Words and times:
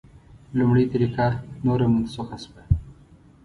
لومړۍ 0.57 0.85
طریقه 0.93 1.27
نوره 1.65 1.85
منسوخه 1.93 2.37
شوه. 2.43 2.61